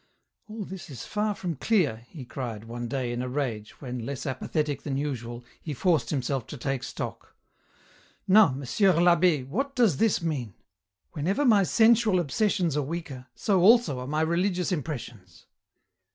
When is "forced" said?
5.75-6.09